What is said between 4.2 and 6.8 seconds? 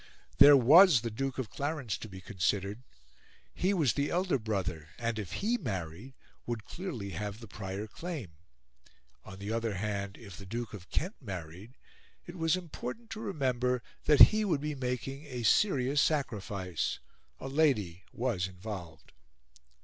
brother, and, if HE married, would